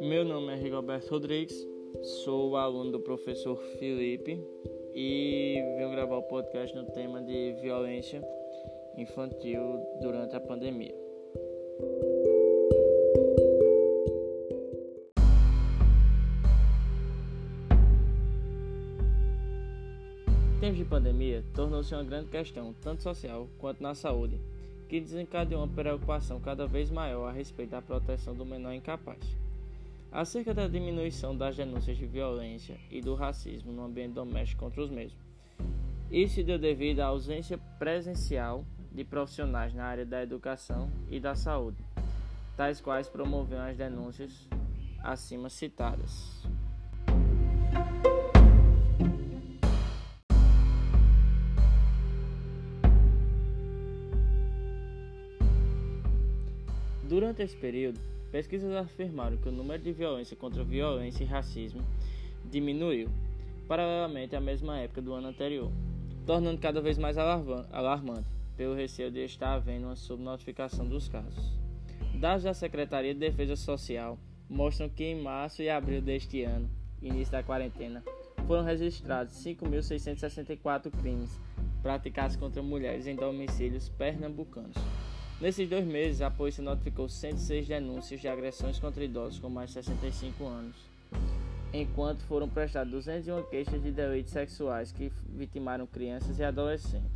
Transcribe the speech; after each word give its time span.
Meu 0.00 0.26
nome 0.26 0.52
é 0.52 0.56
Rigoberto 0.56 1.10
Rodrigues, 1.10 1.66
sou 2.22 2.54
aluno 2.54 2.92
do 2.92 3.00
professor 3.00 3.56
Felipe 3.78 4.38
e 4.94 5.54
venho 5.76 5.90
gravar 5.90 6.18
o 6.18 6.22
podcast 6.22 6.76
no 6.76 6.84
tema 6.92 7.22
de 7.22 7.54
violência 7.62 8.22
infantil 8.98 9.80
durante 10.02 10.36
a 10.36 10.40
pandemia. 10.40 10.94
Em 20.56 20.60
tempos 20.60 20.76
de 20.76 20.84
pandemia, 20.84 21.42
tornou-se 21.54 21.94
uma 21.94 22.04
grande 22.04 22.28
questão, 22.28 22.74
tanto 22.82 23.02
social 23.02 23.48
quanto 23.58 23.82
na 23.82 23.94
saúde, 23.94 24.38
que 24.90 25.00
desencadeou 25.00 25.62
uma 25.62 25.74
preocupação 25.74 26.38
cada 26.38 26.66
vez 26.66 26.90
maior 26.90 27.28
a 27.28 27.32
respeito 27.32 27.70
da 27.70 27.80
proteção 27.80 28.34
do 28.34 28.44
menor 28.44 28.74
incapaz. 28.74 29.45
Acerca 30.16 30.54
da 30.54 30.66
diminuição 30.66 31.36
das 31.36 31.58
denúncias 31.58 31.98
de 31.98 32.06
violência 32.06 32.80
e 32.90 33.02
do 33.02 33.14
racismo 33.14 33.70
no 33.70 33.84
ambiente 33.84 34.14
doméstico 34.14 34.64
contra 34.64 34.80
os 34.80 34.88
mesmos. 34.88 35.22
Isso 36.10 36.42
deu 36.42 36.58
devido 36.58 37.00
à 37.00 37.08
ausência 37.08 37.58
presencial 37.78 38.64
de 38.90 39.04
profissionais 39.04 39.74
na 39.74 39.84
área 39.84 40.06
da 40.06 40.22
educação 40.22 40.90
e 41.10 41.20
da 41.20 41.34
saúde, 41.34 41.84
tais 42.56 42.80
quais 42.80 43.10
promoveram 43.10 43.64
as 43.64 43.76
denúncias 43.76 44.48
acima 45.02 45.50
citadas. 45.50 46.48
Durante 57.06 57.42
esse 57.42 57.56
período, 57.58 58.15
pesquisas 58.36 58.70
afirmaram 58.76 59.38
que 59.38 59.48
o 59.48 59.52
número 59.52 59.82
de 59.82 59.92
violência 59.92 60.36
contra 60.36 60.62
violência 60.62 61.24
e 61.24 61.26
racismo 61.26 61.80
diminuiu, 62.44 63.08
paralelamente 63.66 64.36
à 64.36 64.40
mesma 64.42 64.78
época 64.78 65.00
do 65.00 65.14
ano 65.14 65.28
anterior, 65.28 65.72
tornando 66.26 66.60
cada 66.60 66.78
vez 66.82 66.98
mais 66.98 67.16
alarmante, 67.16 68.28
pelo 68.54 68.74
receio 68.74 69.10
de 69.10 69.24
estar 69.24 69.54
havendo 69.54 69.86
uma 69.86 69.96
subnotificação 69.96 70.86
dos 70.86 71.08
casos. 71.08 71.58
Dados 72.20 72.44
da 72.44 72.52
Secretaria 72.52 73.14
de 73.14 73.20
Defesa 73.20 73.56
Social 73.56 74.18
mostram 74.50 74.90
que 74.90 75.04
em 75.04 75.22
março 75.22 75.62
e 75.62 75.70
abril 75.70 76.02
deste 76.02 76.42
ano, 76.42 76.68
início 77.00 77.32
da 77.32 77.42
quarentena, 77.42 78.04
foram 78.46 78.64
registrados 78.64 79.32
5.664 79.42 80.90
crimes 80.90 81.40
praticados 81.82 82.36
contra 82.36 82.62
mulheres 82.62 83.06
em 83.06 83.16
domicílios 83.16 83.88
pernambucanos. 83.88 84.76
Nesses 85.38 85.68
dois 85.68 85.84
meses, 85.84 86.22
a 86.22 86.30
polícia 86.30 86.62
notificou 86.62 87.10
106 87.10 87.68
denúncias 87.68 88.22
de 88.22 88.26
agressões 88.26 88.78
contra 88.78 89.04
idosos 89.04 89.38
com 89.38 89.50
mais 89.50 89.68
de 89.68 89.74
65 89.74 90.46
anos, 90.46 90.74
enquanto 91.74 92.22
foram 92.22 92.48
prestadas 92.48 92.90
201 92.90 93.42
queixas 93.50 93.82
de 93.82 93.90
delitos 93.90 94.32
sexuais 94.32 94.92
que 94.92 95.12
vitimaram 95.28 95.86
crianças 95.86 96.38
e 96.38 96.42
adolescentes. 96.42 97.10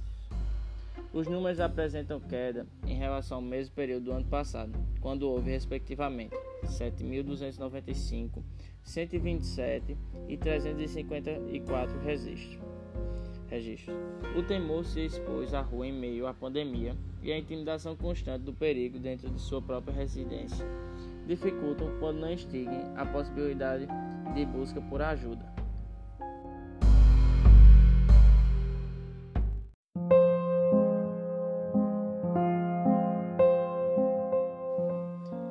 Os 1.14 1.26
números 1.26 1.60
apresentam 1.60 2.20
queda 2.20 2.66
em 2.86 2.94
relação 2.94 3.38
ao 3.38 3.42
mesmo 3.42 3.74
período 3.74 4.04
do 4.04 4.12
ano 4.12 4.26
passado, 4.26 4.78
quando 5.00 5.22
houve, 5.22 5.50
respectivamente, 5.50 6.36
7.295, 6.66 8.42
127 8.84 9.96
e 10.28 10.36
354 10.36 11.98
registros 12.00 12.69
registros. 13.50 13.96
O 14.36 14.42
temor 14.42 14.84
se 14.84 15.04
expôs 15.04 15.52
à 15.52 15.60
rua 15.60 15.86
em 15.86 15.92
meio 15.92 16.26
à 16.26 16.32
pandemia 16.32 16.96
e 17.22 17.32
a 17.32 17.38
intimidação 17.38 17.96
constante 17.96 18.44
do 18.44 18.52
perigo 18.52 18.98
dentro 18.98 19.28
de 19.28 19.40
sua 19.40 19.60
própria 19.60 19.92
residência 19.92 20.64
dificultam, 21.26 21.88
quando 22.00 22.20
não 22.20 22.32
extinguem, 22.32 22.82
a 22.96 23.04
possibilidade 23.04 23.86
de 24.34 24.44
busca 24.46 24.80
por 24.80 25.02
ajuda. 25.02 25.44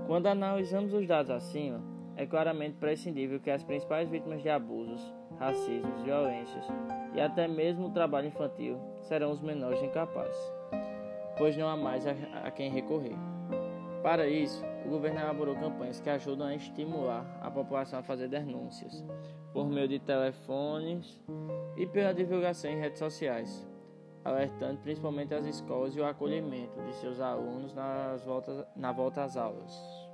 Quando 0.05 0.27
analisamos 0.27 0.93
os 0.93 1.07
dados 1.07 1.31
acima, 1.31 1.81
é 2.19 2.25
claramente 2.25 2.75
prescindível 2.75 3.39
que 3.39 3.49
as 3.49 3.63
principais 3.63 4.09
vítimas 4.09 4.41
de 4.41 4.49
abusos, 4.49 5.01
racismos, 5.39 6.01
violências 6.01 6.65
e 7.15 7.21
até 7.21 7.47
mesmo 7.47 7.87
o 7.87 7.91
trabalho 7.91 8.27
infantil 8.27 8.77
serão 9.03 9.31
os 9.31 9.39
menores 9.39 9.81
incapazes, 9.81 10.37
pois 11.37 11.55
não 11.55 11.69
há 11.69 11.77
mais 11.77 12.05
a, 12.05 12.11
a 12.43 12.51
quem 12.51 12.69
recorrer. 12.69 13.15
Para 14.03 14.27
isso, 14.27 14.61
o 14.85 14.89
governo 14.89 15.21
elaborou 15.21 15.55
campanhas 15.55 16.01
que 16.01 16.09
ajudam 16.09 16.47
a 16.47 16.55
estimular 16.55 17.25
a 17.41 17.49
população 17.49 17.99
a 17.99 18.03
fazer 18.03 18.27
denúncias 18.27 19.01
por 19.53 19.69
meio 19.69 19.87
de 19.87 19.99
telefones 19.99 21.23
e 21.77 21.87
pela 21.87 22.13
divulgação 22.13 22.69
em 22.69 22.81
redes 22.81 22.99
sociais, 22.99 23.65
alertando 24.25 24.79
principalmente 24.79 25.33
as 25.33 25.45
escolas 25.45 25.95
e 25.95 26.01
o 26.01 26.05
acolhimento 26.05 26.81
de 26.81 26.93
seus 26.95 27.21
alunos 27.21 27.73
nas 27.73 28.25
voltas, 28.25 28.65
na 28.75 28.91
volta 28.91 29.23
às 29.23 29.37
aulas. 29.37 30.08